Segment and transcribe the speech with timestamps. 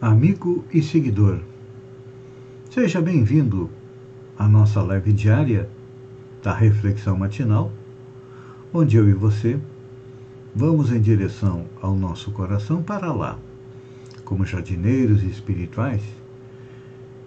[0.00, 1.40] amigo e seguidor.
[2.70, 3.70] Seja bem-vindo
[4.38, 5.70] à nossa live diária
[6.42, 7.72] da Reflexão Matinal,
[8.74, 9.58] onde eu e você
[10.54, 13.38] vamos em direção ao nosso coração para lá,
[14.22, 16.02] como jardineiros espirituais,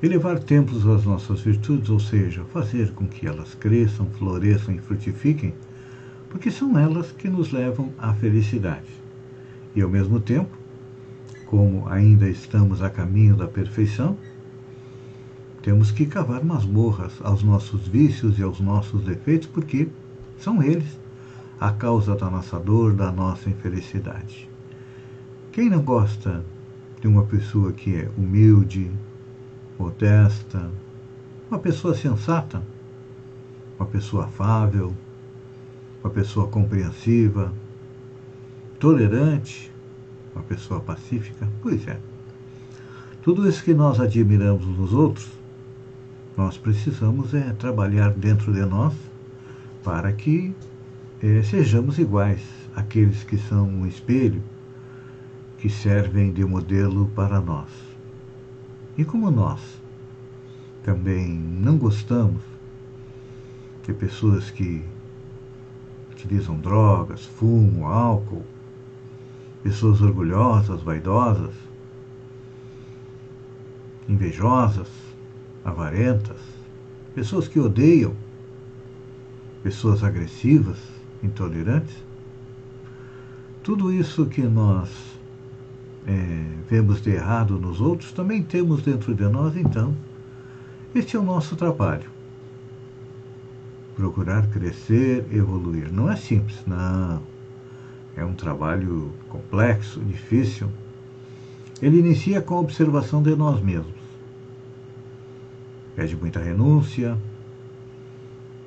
[0.03, 5.55] elevar templos às nossas virtudes, ou seja, fazer com que elas cresçam, floresçam e frutifiquem,
[6.29, 8.89] porque são elas que nos levam à felicidade.
[9.75, 10.58] E ao mesmo tempo,
[11.49, 14.15] como ainda estamos a caminho da perfeição,
[15.63, 19.89] temos que cavar masmorras aos nossos vícios e aos nossos defeitos, porque
[20.37, 20.85] são eles
[21.59, 24.47] a causa da nossa dor, da nossa infelicidade.
[25.51, 26.45] Quem não gosta
[27.01, 28.91] de uma pessoa que é humilde,
[29.79, 30.69] modesta,
[31.49, 32.61] uma pessoa sensata,
[33.79, 34.93] uma pessoa afável,
[36.03, 37.51] uma pessoa compreensiva,
[38.79, 39.71] tolerante,
[40.35, 41.47] uma pessoa pacífica?
[41.61, 41.97] Pois é.
[43.21, 45.29] Tudo isso que nós admiramos nos outros,
[46.37, 48.93] nós precisamos é trabalhar dentro de nós
[49.83, 50.55] para que
[51.21, 52.41] é, sejamos iguais
[52.75, 54.41] àqueles que são um espelho,
[55.57, 57.69] que servem de modelo para nós.
[58.97, 59.59] E como nós
[60.83, 62.41] também não gostamos
[63.85, 64.83] de pessoas que
[66.11, 68.45] utilizam drogas, fumo, álcool,
[69.63, 71.53] pessoas orgulhosas, vaidosas,
[74.07, 74.87] invejosas,
[75.63, 76.37] avarentas,
[77.13, 78.13] pessoas que odeiam,
[79.61, 80.77] pessoas agressivas,
[81.21, 81.95] intolerantes.
[83.61, 84.89] Tudo isso que nós
[86.07, 89.93] é, vemos de errado nos outros, também temos dentro de nós, então.
[90.95, 92.09] Este é o nosso trabalho.
[93.95, 95.91] Procurar crescer, evoluir.
[95.91, 97.21] Não é simples, não
[98.19, 100.69] é um trabalho complexo, difícil.
[101.81, 103.95] Ele inicia com a observação de nós mesmos.
[105.95, 107.17] Pede muita renúncia,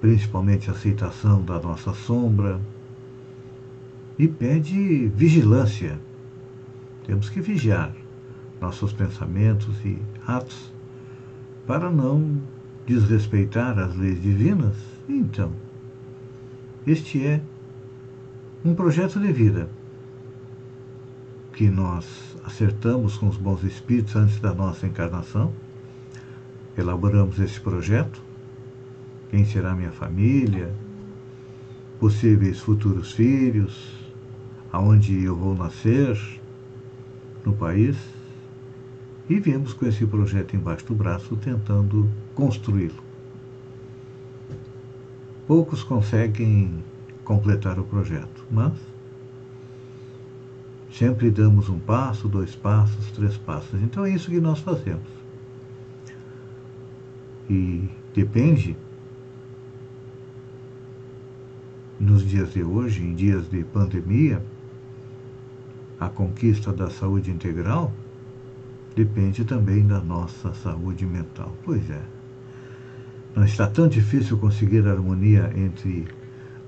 [0.01, 2.59] principalmente aceitação da nossa sombra,
[4.19, 5.99] e pede vigilância.
[7.07, 7.95] Temos que vigiar
[8.59, 10.73] nossos pensamentos e atos
[11.67, 12.41] para não
[12.87, 14.77] desrespeitar as leis divinas.
[15.07, 15.53] Então,
[16.87, 17.43] este é
[18.65, 19.69] um projeto de vida
[21.53, 22.07] que nós
[22.45, 25.53] acertamos com os bons espíritos antes da nossa encarnação.
[26.79, 28.23] Elaboramos esse projeto.
[29.31, 30.73] Quem será minha família?
[31.99, 33.93] Possíveis futuros filhos?
[34.71, 36.17] Aonde eu vou nascer?
[37.45, 37.97] No país?
[39.29, 43.03] E viemos com esse projeto embaixo do braço tentando construí-lo.
[45.49, 46.83] Poucos conseguem
[47.25, 48.45] completar o projeto.
[48.51, 48.73] Mas
[50.93, 53.81] sempre damos um passo, dois passos, três passos.
[53.83, 55.09] Então é isso que nós fazemos.
[57.49, 58.77] E depende,
[61.99, 64.43] nos dias de hoje, em dias de pandemia,
[65.99, 67.93] a conquista da saúde integral
[68.95, 71.55] depende também da nossa saúde mental.
[71.65, 72.03] Pois é.
[73.35, 76.07] Não está tão difícil conseguir harmonia entre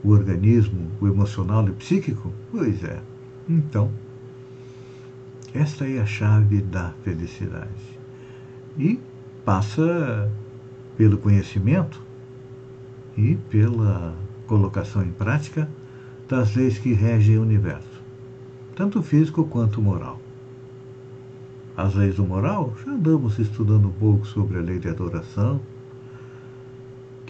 [0.05, 2.33] o organismo, o emocional e o psíquico?
[2.53, 3.01] Pois é.
[3.49, 3.91] Então,
[5.55, 7.69] esta é a chave da felicidade.
[8.79, 9.01] E
[9.45, 10.31] passa
[10.97, 12.01] pelo conhecimento
[13.17, 14.15] e pela
[14.47, 15.69] colocação em prática
[16.29, 18.03] das leis que regem o universo,
[18.75, 20.21] tanto físico quanto moral.
[21.77, 25.61] As leis do moral, já andamos estudando um pouco sobre a lei de adoração,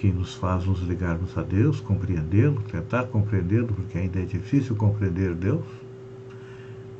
[0.04, 5.34] que nos faz nos ligarmos a Deus, compreendê-lo, tentar compreendê-lo, porque ainda é difícil compreender
[5.34, 5.64] Deus.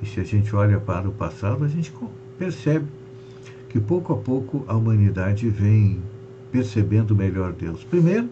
[0.01, 1.93] E se a gente olha para o passado, a gente
[2.39, 2.87] percebe
[3.69, 6.01] que pouco a pouco a humanidade vem
[6.51, 7.85] percebendo melhor Deus.
[7.85, 8.31] Primeiro,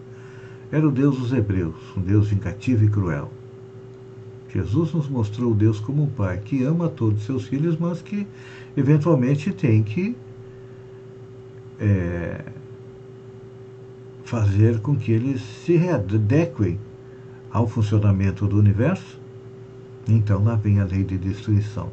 [0.71, 3.31] era o Deus dos Hebreus, um Deus vingativo e cruel.
[4.49, 8.27] Jesus nos mostrou Deus como um pai que ama todos seus filhos, mas que
[8.75, 10.17] eventualmente tem que
[11.79, 12.43] é,
[14.33, 16.81] fazer com que eles se readequem
[17.51, 19.21] ao funcionamento do universo,
[20.09, 21.93] então lá vem a lei de destruição.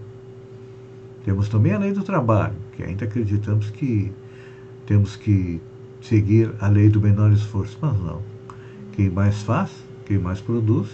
[1.26, 4.10] Temos também a lei do trabalho, que ainda acreditamos que
[4.86, 5.60] temos que
[6.02, 8.22] seguir a lei do menor esforço, mas não.
[8.94, 9.70] Quem mais faz,
[10.06, 10.88] quem mais produz,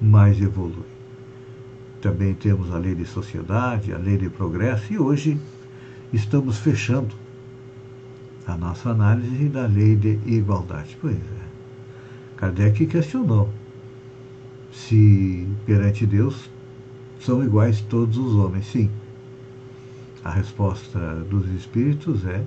[0.00, 0.86] mais evolui.
[2.00, 5.38] Também temos a lei de sociedade, a lei de progresso, e hoje
[6.14, 7.14] estamos fechando
[8.48, 10.96] a nossa análise da lei de igualdade.
[11.00, 11.48] Pois é.
[12.36, 13.50] Kardec questionou
[14.72, 16.48] se perante Deus
[17.20, 18.66] são iguais todos os homens.
[18.66, 18.90] Sim.
[20.24, 20.98] A resposta
[21.28, 22.42] dos espíritos é: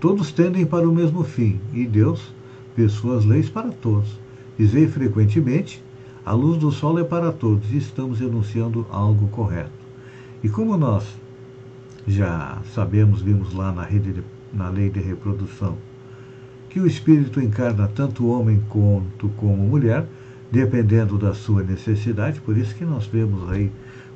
[0.00, 2.32] todos tendem para o mesmo fim, e Deus
[2.74, 4.18] fez suas leis para todos.
[4.58, 5.82] Dizei frequentemente:
[6.24, 9.70] a luz do sol é para todos, e estamos enunciando algo correto.
[10.42, 11.04] E como nós
[12.06, 14.22] já sabemos, vimos lá na, rede de,
[14.56, 15.76] na lei de reprodução,
[16.70, 20.06] que o espírito encarna tanto homem quanto como mulher,
[20.50, 23.70] dependendo da sua necessidade, por isso que nós vemos aí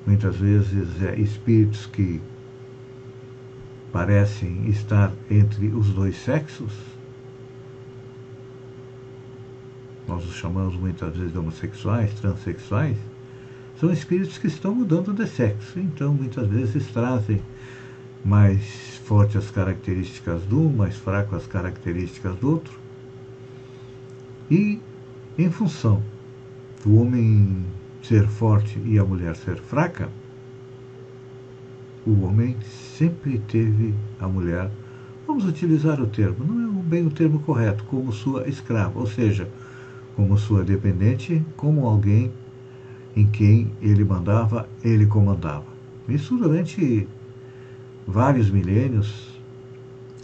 [0.07, 2.21] muitas vezes é, espíritos que
[3.93, 6.73] parecem estar entre os dois sexos.
[10.07, 12.97] Nós os chamamos muitas vezes de homossexuais, transexuais.
[13.79, 17.41] São espíritos que estão mudando de sexo, então muitas vezes trazem
[18.25, 22.79] mais fortes as características um, mais fraco as características do outro.
[24.51, 24.81] E,
[25.39, 26.03] em função
[26.85, 27.65] do homem
[28.03, 30.09] ser forte e a mulher ser fraca,
[32.07, 32.57] o homem
[32.97, 34.71] sempre teve a mulher,
[35.27, 39.49] vamos utilizar o termo, não é bem o termo correto, como sua escrava, ou seja,
[40.17, 42.33] como sua dependente, como alguém
[43.15, 45.67] em quem ele mandava, ele comandava.
[46.09, 47.07] Isso durante
[48.07, 49.31] vários milênios,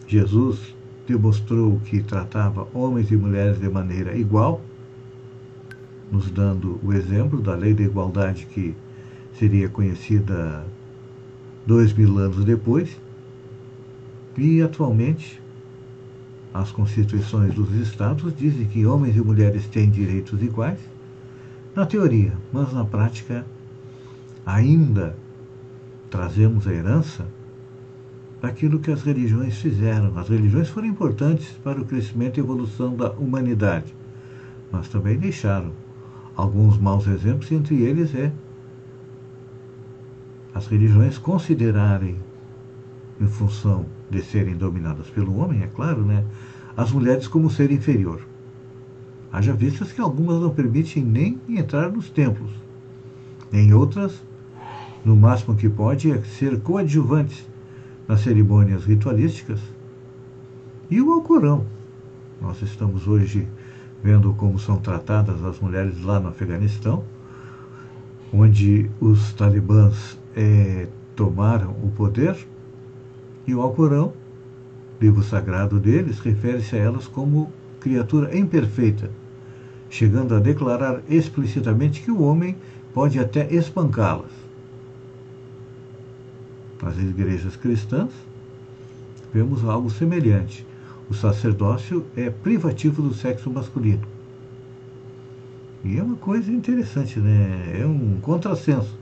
[0.07, 0.75] Jesus
[1.07, 4.61] demonstrou que tratava homens e mulheres de maneira igual,
[6.11, 8.75] nos dando o exemplo da lei da igualdade que
[9.39, 10.65] seria conhecida
[11.67, 12.97] dois mil anos depois.
[14.37, 15.41] E atualmente
[16.53, 20.79] as constituições dos estados dizem que homens e mulheres têm direitos iguais,
[21.75, 23.45] na teoria, mas na prática
[24.45, 25.17] ainda
[26.09, 27.27] trazemos a herança
[28.41, 30.17] daquilo que as religiões fizeram.
[30.19, 33.95] As religiões foram importantes para o crescimento e evolução da humanidade,
[34.71, 35.73] mas também deixaram
[36.37, 38.31] alguns maus exemplos, entre eles é
[40.55, 42.17] as religiões considerarem,
[43.21, 46.25] em função de serem dominadas pelo homem, é claro, né,
[46.77, 48.27] as mulheres como ser inferior.
[49.33, 52.51] Haja vistas que algumas não permitem nem entrar nos templos,
[53.53, 54.23] em outras,
[55.05, 57.47] no máximo que pode é ser coadjuvantes
[58.09, 59.61] nas cerimônias ritualísticas.
[60.91, 61.67] E o Alcorão.
[62.41, 63.49] Nós estamos hoje
[64.03, 67.03] vendo como são tratadas as mulheres lá no Afeganistão,
[68.33, 72.37] onde os talibãs é, tomaram o poder,
[73.47, 74.13] e o Alcorão,
[75.01, 77.51] livro sagrado deles, refere-se a elas como
[77.81, 79.11] criatura imperfeita,
[79.89, 82.57] chegando a declarar explicitamente que o homem
[82.93, 84.46] pode até espancá-las.
[86.87, 88.11] Nas igrejas cristãs,
[89.35, 90.65] vemos algo semelhante
[91.09, 94.03] o sacerdócio é privativo do sexo masculino.
[95.85, 97.81] E é uma coisa interessante, né?
[97.81, 98.93] É um contrassenso.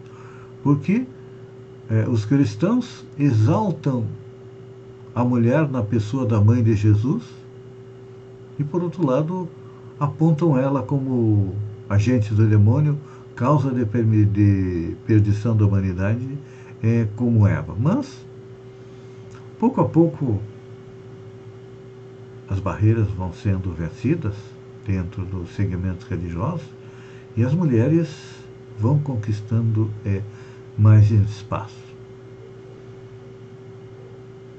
[0.62, 1.06] Porque
[1.90, 4.04] é, os cristãos exaltam
[5.14, 7.22] a mulher na pessoa da mãe de Jesus
[8.58, 9.48] e, por outro lado,
[9.98, 11.54] apontam ela como
[11.88, 12.98] agente do demônio,
[13.34, 13.84] causa de,
[14.26, 16.26] de perdição da humanidade,
[16.84, 17.74] é, como Eva.
[17.78, 18.26] Mas,
[19.58, 20.40] pouco a pouco,
[22.46, 24.34] as barreiras vão sendo vencidas
[24.86, 26.66] dentro dos segmentos religiosos
[27.34, 28.14] e as mulheres
[28.78, 30.20] vão conquistando é,
[30.76, 31.82] mais espaço.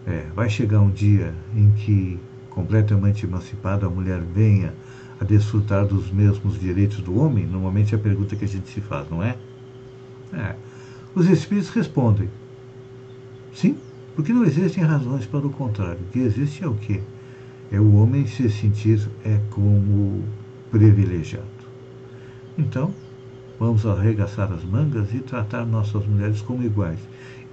[0.08, 4.74] É, vai chegar um dia em que, completamente emancipada, a mulher venha
[5.20, 7.46] a desfrutar dos mesmos direitos do homem?
[7.46, 9.36] Normalmente é a pergunta que a gente se faz, não é?
[10.34, 10.56] é.
[11.16, 12.30] Os espíritos respondem:
[13.54, 13.78] sim,
[14.16, 16.00] porque não existem razões para o contrário.
[16.02, 17.02] O que existe é o quê?
[17.72, 20.24] é o homem se sentir é como
[20.72, 21.46] privilegiado.
[22.58, 22.94] Então,
[23.60, 27.00] vamos arregaçar as mangas e tratar nossas mulheres como iguais.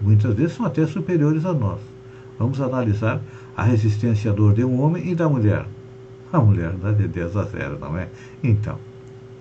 [0.01, 1.81] Muitas vezes são até superiores a nós.
[2.39, 3.21] Vamos analisar
[3.57, 5.67] a resistência à dor de um homem e da mulher.
[6.33, 8.09] A mulher dá de 10 a 0, não é?
[8.43, 8.79] Então,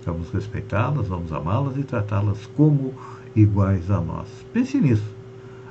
[0.04, 2.92] vamos respeitá-las, vamos amá-las e tratá-las como
[3.34, 4.28] iguais a nós.
[4.52, 5.04] Pense nisso,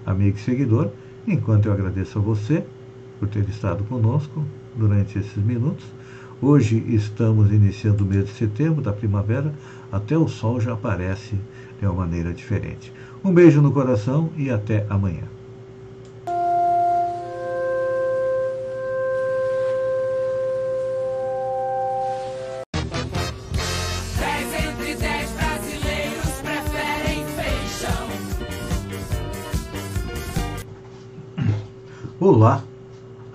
[0.05, 0.89] amigo e seguidor,
[1.27, 2.65] enquanto eu agradeço a você
[3.19, 4.43] por ter estado conosco
[4.75, 5.85] durante esses minutos.
[6.41, 9.53] Hoje estamos iniciando o mês de setembro, da primavera,
[9.91, 11.35] até o sol já aparece
[11.79, 12.91] de uma maneira diferente.
[13.23, 15.40] Um beijo no coração e até amanhã.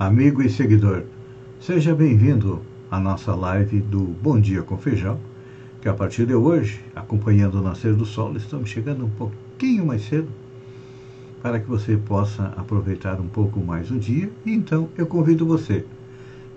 [0.06, 1.02] Amigo e seguidor.
[1.60, 5.18] Seja bem-vindo à nossa live do Bom Dia com Feijão,
[5.82, 10.06] que a partir de hoje, acompanhando o nascer do sol, estamos chegando um pouquinho mais
[10.06, 10.28] cedo
[11.42, 14.30] para que você possa aproveitar um pouco mais o dia.
[14.44, 15.84] E então eu convido você,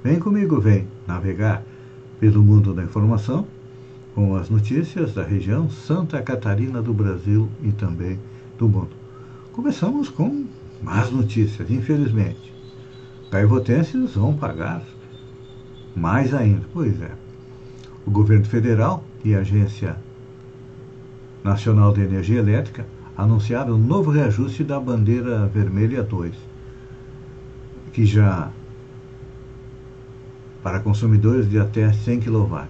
[0.03, 1.63] vem comigo, vem navegar
[2.19, 3.47] pelo mundo da informação
[4.13, 8.19] com as notícias da região Santa Catarina do Brasil e também
[8.59, 8.91] do mundo.
[9.53, 10.45] Começamos com
[10.83, 12.58] Más notícias, infelizmente.
[13.31, 14.83] Gaivotenses vão pagar
[15.95, 16.65] mais ainda.
[16.73, 17.11] Pois é.
[18.05, 19.97] O governo federal e a Agência
[21.43, 26.33] Nacional de Energia Elétrica anunciaram um novo reajuste da bandeira vermelha 2,
[27.93, 28.49] que já
[30.63, 32.61] para consumidores de até 100 kW.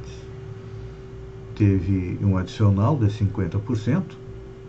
[1.56, 4.04] Teve um adicional de 50%,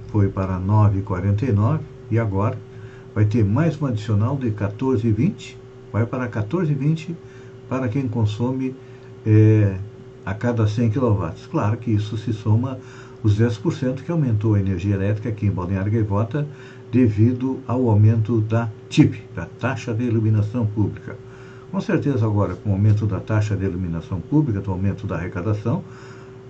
[0.08, 1.80] foi para 9,49
[2.10, 2.58] e agora
[3.14, 5.56] vai ter mais um adicional de 14,20,
[5.92, 7.14] vai para 14,20
[7.68, 8.74] para quem consome
[9.26, 9.76] é,
[10.24, 11.30] a cada 100 kW.
[11.50, 12.78] Claro que isso se soma
[13.22, 16.46] os 10% que aumentou a energia elétrica aqui em Balneário Gaivota
[16.90, 21.16] devido ao aumento da TIP, da taxa de iluminação pública.
[21.70, 25.84] Com certeza agora, com o aumento da taxa de iluminação pública, do aumento da arrecadação,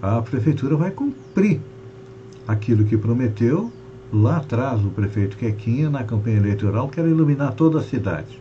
[0.00, 1.60] a prefeitura vai cumprir
[2.48, 3.70] aquilo que prometeu
[4.12, 8.40] Lá atrás, o prefeito Quequinha, na campanha eleitoral, quer iluminar toda a cidade.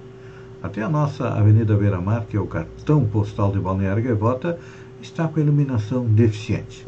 [0.62, 4.60] Até a nossa Avenida Beira Mar, que é o cartão postal de Balneário Gaivota,
[5.02, 6.86] está com iluminação deficiente.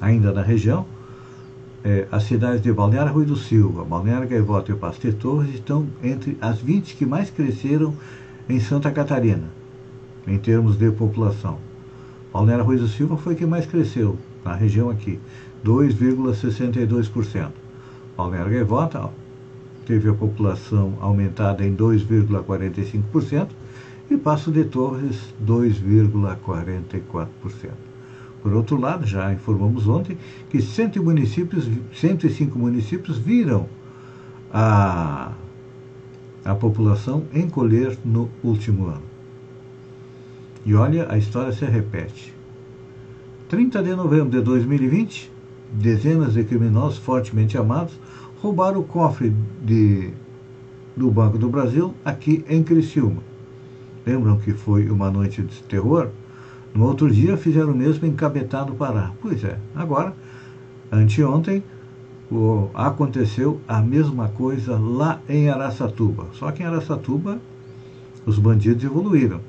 [0.00, 0.86] Ainda na região,
[1.84, 6.38] é, as cidades de Balneário Rui do Silva, Balneário Gaivota e Pastor Torres estão entre
[6.40, 7.94] as 20 que mais cresceram
[8.48, 9.50] em Santa Catarina,
[10.26, 11.58] em termos de população.
[12.32, 15.20] Balneário Rui do Silva foi que mais cresceu na região aqui,
[15.62, 17.50] 2,62%.
[18.16, 19.10] Balneário Gaivota
[19.86, 23.48] teve a população aumentada em 2,45%
[24.10, 27.28] e Passo de Torres 2,44%.
[28.42, 30.18] Por outro lado, já informamos ontem
[30.50, 33.68] que 100 municípios, 105 municípios viram
[34.52, 35.32] a,
[36.44, 39.12] a população encolher no último ano.
[40.66, 42.34] E olha, a história se repete.
[43.48, 45.30] 30 de novembro de 2020,
[45.72, 47.92] dezenas de criminosos fortemente amados
[48.42, 49.32] roubaram o cofre
[49.62, 50.10] de,
[50.96, 53.22] do Banco do Brasil aqui em Criciúma.
[54.04, 56.08] Lembram que foi uma noite de terror?
[56.74, 59.12] No outro dia fizeram o mesmo em Cabetá do Pará.
[59.22, 60.12] Pois é, agora,
[60.90, 61.62] anteontem,
[62.32, 66.26] o, aconteceu a mesma coisa lá em Araçatuba.
[66.32, 67.38] Só que em Araçatuba
[68.26, 69.40] os bandidos evoluíram.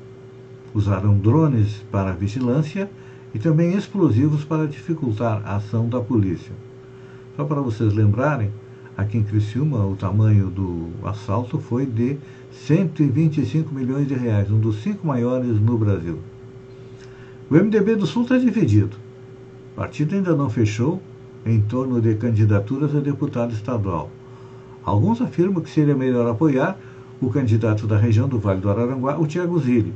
[0.71, 2.87] Usaram drones para vigilância
[3.33, 6.53] e também explosivos para dificultar a ação da polícia.
[7.35, 8.51] Só para vocês lembrarem,
[8.97, 12.17] aqui em Criciúma o tamanho do assalto foi de
[12.51, 16.19] 125 milhões de reais, um dos cinco maiores no Brasil.
[17.49, 18.95] O MDB do Sul está dividido.
[19.73, 21.01] O partido ainda não fechou
[21.45, 24.09] em torno de candidaturas a deputado estadual.
[24.83, 26.77] Alguns afirmam que seria melhor apoiar
[27.21, 29.93] o candidato da região do Vale do Araranguá, o Tiago Zilli.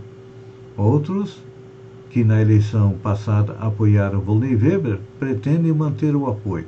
[0.75, 1.41] Outros
[2.09, 6.65] que na eleição passada apoiaram Volney Weber, pretendem manter o apoio.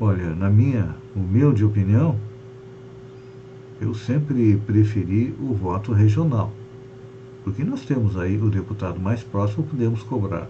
[0.00, 2.18] Olha, na minha humilde opinião,
[3.80, 6.52] eu sempre preferi o voto regional.
[7.42, 10.48] Porque nós temos aí o deputado mais próximo, podemos cobrar.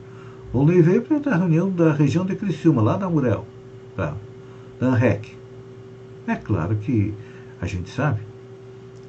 [0.52, 3.44] Volney Weber é da reunião da região de Criciúma, lá da Murel,
[3.96, 4.14] tá?
[4.78, 5.36] da ANREC.
[6.26, 7.12] É claro que
[7.60, 8.20] a gente sabe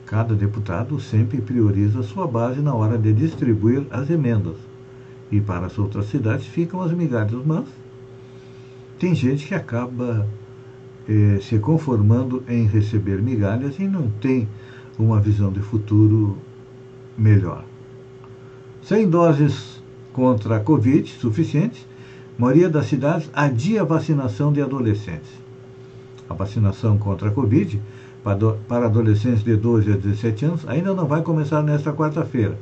[0.06, 4.56] Cada deputado sempre prioriza sua base na hora de distribuir as emendas.
[5.32, 7.66] E para as outras cidades ficam as migalhas, mas
[9.06, 10.28] tem gente que acaba
[11.08, 14.50] eh, se conformando em receber migalhas e não tem
[14.98, 16.36] uma visão de futuro
[17.16, 17.64] melhor.
[18.82, 19.80] Sem doses
[20.12, 21.86] contra a Covid suficientes,
[22.36, 25.30] maioria das cidades adia a vacinação de adolescentes.
[26.28, 27.80] A vacinação contra a Covid
[28.24, 32.58] para adolescentes de 12 a 17 anos ainda não vai começar nesta quarta-feira,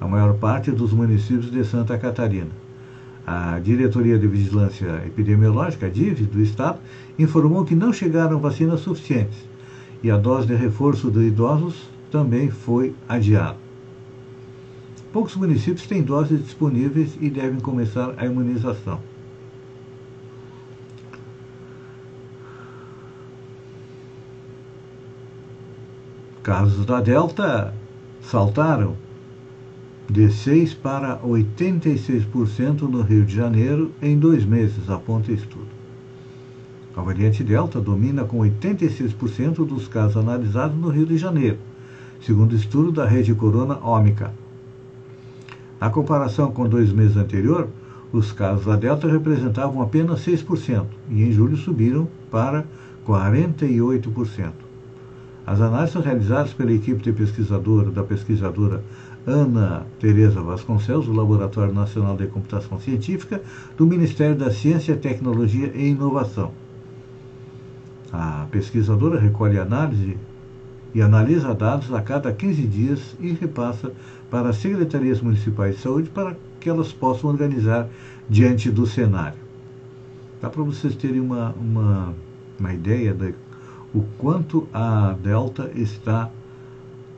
[0.00, 2.65] a maior parte dos municípios de Santa Catarina.
[3.26, 6.78] A Diretoria de Vigilância Epidemiológica, a DIV, do Estado,
[7.18, 9.38] informou que não chegaram vacinas suficientes
[10.02, 13.56] e a dose de reforço de idosos também foi adiada.
[15.12, 19.00] Poucos municípios têm doses disponíveis e devem começar a imunização.
[26.46, 27.74] casos da Delta
[28.22, 28.94] saltaram
[30.16, 35.66] de 6 para 86% no Rio de Janeiro em dois meses, aponta estudo.
[36.96, 41.58] A variante Delta domina com 86% dos casos analisados no Rio de Janeiro,
[42.22, 44.32] segundo estudo da rede Corona Ômica.
[45.78, 47.68] Na comparação com dois meses anterior,
[48.10, 52.64] os casos da Delta representavam apenas 6% e em julho subiram para
[53.06, 54.52] 48%.
[55.46, 58.82] As análises realizadas pela equipe de pesquisadora da pesquisadora
[59.26, 63.42] Ana Tereza Vasconcelos, do Laboratório Nacional de Computação Científica
[63.76, 66.52] do Ministério da Ciência, Tecnologia e Inovação.
[68.12, 70.16] A pesquisadora recolhe análise
[70.94, 73.92] e analisa dados a cada 15 dias e repassa
[74.30, 77.88] para as secretarias municipais de saúde para que elas possam organizar
[78.30, 79.38] diante do cenário.
[80.40, 82.14] Dá para vocês terem uma, uma,
[82.60, 83.34] uma ideia do
[84.18, 86.30] quanto a Delta está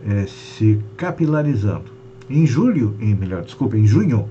[0.06, 1.97] é, se capilarizando.
[2.30, 4.28] Em julho, em melhor, desculpa, em junho,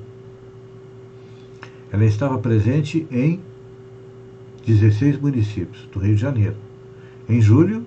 [1.92, 3.39] ela estava presente em
[4.66, 6.56] 16 municípios do Rio de Janeiro.
[7.27, 7.86] Em julho,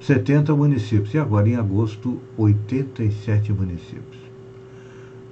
[0.00, 1.12] 70 municípios.
[1.14, 4.22] E agora, em agosto, 87 municípios.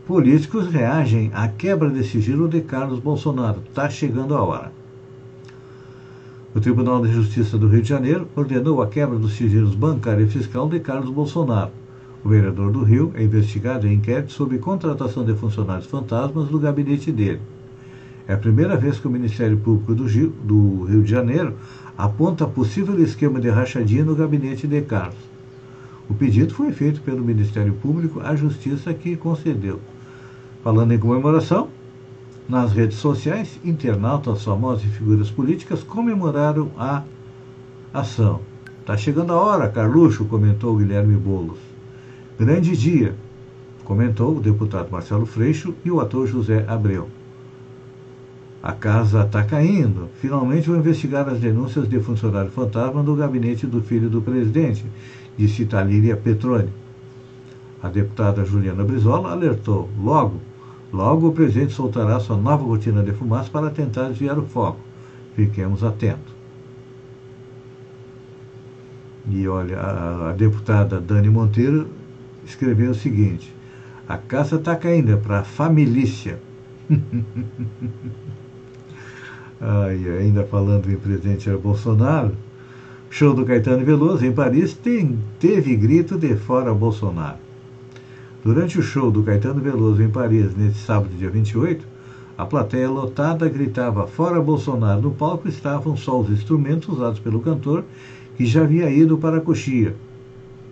[0.06, 3.62] Políticos reagem à quebra de sigilo de Carlos Bolsonaro.
[3.68, 4.72] Está chegando a hora.
[6.52, 10.28] O Tribunal de Justiça do Rio de Janeiro ordenou a quebra dos sigilos bancário e
[10.28, 11.70] fiscal de Carlos Bolsonaro.
[12.22, 17.10] O vereador do Rio é investigado em inquérito sobre contratação de funcionários fantasmas do gabinete
[17.10, 17.40] dele.
[18.28, 21.54] É a primeira vez que o Ministério Público do Rio, do Rio de Janeiro
[21.96, 25.18] aponta possível esquema de rachadinha no gabinete de Carlos.
[26.08, 29.80] O pedido foi feito pelo Ministério Público à Justiça que concedeu.
[30.62, 31.68] Falando em comemoração,
[32.48, 37.02] nas redes sociais, internautas famosos e figuras políticas comemoraram a
[37.94, 38.40] ação.
[38.80, 41.69] Está chegando a hora, Carluxo, comentou Guilherme Boulos.
[42.40, 43.14] Grande dia,
[43.84, 47.06] comentou o deputado Marcelo Freixo e o ator José Abreu.
[48.62, 50.08] A casa está caindo.
[50.22, 54.86] Finalmente vou investigar as denúncias de funcionário fantasma do gabinete do filho do presidente,
[55.36, 56.70] disse Talíria Petroni.
[57.82, 60.40] A deputada Juliana Brizola alertou: logo,
[60.90, 64.80] logo o presidente soltará sua nova rotina de fumaça para tentar desviar o foco.
[65.36, 66.32] Fiquemos atentos.
[69.28, 71.99] E olha, a, a deputada Dani Monteiro
[72.50, 73.54] escreveu o seguinte:
[74.08, 76.38] A casa está caindo, é para a família.
[79.60, 82.32] Ai, ainda falando em presidente Bolsonaro,
[83.10, 87.36] show do Caetano Veloso em Paris tem, teve grito de fora Bolsonaro.
[88.42, 91.86] Durante o show do Caetano Veloso em Paris, neste sábado, dia 28,
[92.38, 95.02] a plateia lotada gritava fora Bolsonaro.
[95.02, 97.84] No palco estavam só os instrumentos usados pelo cantor,
[98.36, 99.94] que já havia ido para a coxia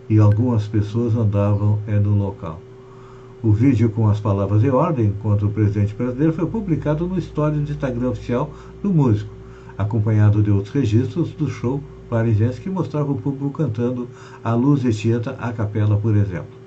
[0.08, 2.60] e algumas pessoas andavam é, no local.
[3.42, 7.64] O vídeo com as palavras de ordem contra o presidente brasileiro foi publicado no stories
[7.64, 9.30] do Instagram oficial do músico,
[9.76, 14.08] acompanhado de outros registros do show parisiense que mostrava o público cantando
[14.42, 16.58] A Luz de Tieta a capela, por exemplo.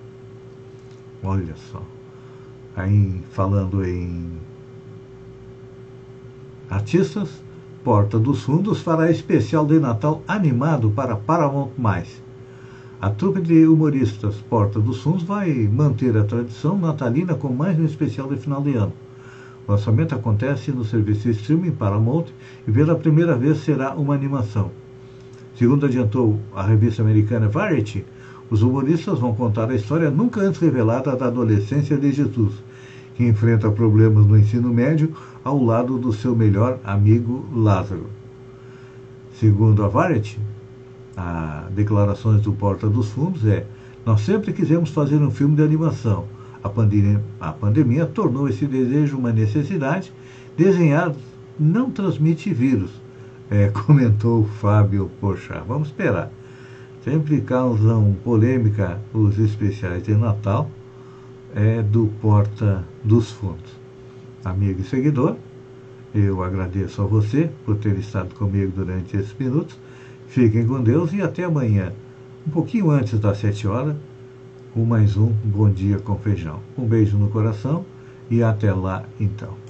[1.23, 1.82] Olha só.
[2.75, 4.32] Aí, falando em
[6.69, 7.30] artistas,
[7.84, 11.71] Porta dos Fundos fará especial de Natal animado para Paramount+.
[13.02, 17.84] A trupe de humoristas Porta dos Fundos vai manter a tradição natalina com mais um
[17.84, 18.94] especial de final de ano.
[19.68, 22.26] O lançamento acontece no serviço de streaming Paramount
[22.68, 24.70] e pela primeira vez será uma animação.
[25.56, 28.06] Segundo adiantou a revista americana Variety,
[28.52, 32.54] os humoristas vão contar a história nunca antes revelada da adolescência de Jesus,
[33.16, 35.12] que enfrenta problemas no ensino médio
[35.44, 38.06] ao lado do seu melhor amigo Lázaro.
[39.40, 40.40] Segundo a Variety,
[41.15, 43.65] a declarações do Porta dos Fundos é:
[44.06, 46.26] nós sempre quisemos fazer um filme de animação.
[46.63, 50.12] A pandemia, a pandemia tornou esse desejo uma necessidade.
[50.56, 51.13] Desenhar
[51.60, 52.91] não transmite vírus,
[53.50, 55.63] é, comentou Fábio Porchat.
[55.67, 56.32] Vamos esperar.
[57.04, 60.69] Sempre causam polêmica os especiais de Natal
[61.56, 63.80] é, do Porta dos Fundos.
[64.45, 65.36] Amigo e seguidor,
[66.13, 69.78] eu agradeço a você por ter estado comigo durante esses minutos.
[70.32, 71.91] Fiquem com Deus e até amanhã,
[72.48, 73.98] um pouquinho antes das sete horas,
[74.74, 76.62] com mais um Bom Dia com Feijão.
[76.78, 77.84] Um beijo no coração
[78.30, 79.61] e até lá então.